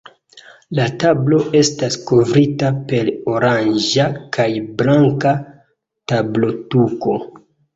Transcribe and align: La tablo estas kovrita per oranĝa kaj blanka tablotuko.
La 0.77 0.85
tablo 1.03 1.37
estas 1.59 1.97
kovrita 2.11 2.71
per 2.93 3.11
oranĝa 3.35 4.09
kaj 4.39 4.49
blanka 4.81 5.37
tablotuko. 6.15 7.21